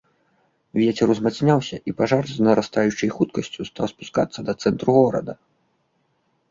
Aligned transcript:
Вецер 0.81 1.07
узмацняўся, 1.15 1.77
і 1.91 1.93
пажар 1.99 2.23
з 2.31 2.37
нарастаючай 2.47 3.09
хуткасцю 3.19 3.61
стаў 3.69 3.85
спускацца 3.93 4.39
да 4.51 4.61
цэнтру 4.67 4.91
горада. 4.99 5.33